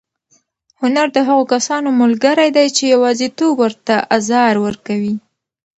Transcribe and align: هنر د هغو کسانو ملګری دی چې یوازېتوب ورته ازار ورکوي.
هنر 0.81 1.07
د 1.13 1.17
هغو 1.27 1.43
کسانو 1.53 1.89
ملګری 2.01 2.49
دی 2.57 2.67
چې 2.75 2.83
یوازېتوب 2.93 3.53
ورته 3.59 3.95
ازار 4.17 4.53
ورکوي. 4.65 5.15